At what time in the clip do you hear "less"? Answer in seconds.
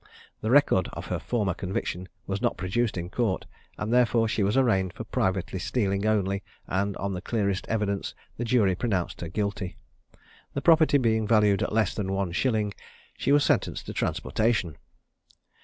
11.71-11.93